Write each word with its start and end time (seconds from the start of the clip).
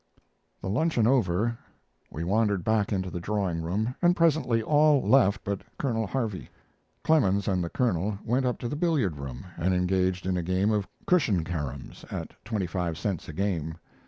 The 0.63 0.67
luncheon 0.67 1.05
over, 1.05 1.59
we 2.09 2.23
wandered 2.23 2.63
back 2.63 2.91
into 2.91 3.11
the 3.11 3.19
drawing 3.19 3.61
room, 3.61 3.93
and 4.01 4.15
presently 4.15 4.59
all 4.63 5.07
left 5.07 5.43
but 5.43 5.61
Colonel 5.77 6.07
Harvey. 6.07 6.49
Clemens 7.03 7.47
and 7.47 7.63
the 7.63 7.69
Colonel 7.69 8.17
went 8.25 8.47
up 8.47 8.57
to 8.61 8.67
the 8.67 8.75
billiard 8.75 9.17
room 9.17 9.45
and 9.57 9.75
engaged 9.75 10.25
in 10.25 10.37
a 10.37 10.41
game 10.41 10.71
of 10.71 10.87
cushion 11.05 11.43
caroms, 11.43 12.03
at 12.09 12.33
twenty 12.43 12.65
five 12.65 12.97
cents 12.97 13.29
a 13.29 13.33
game. 13.33 13.75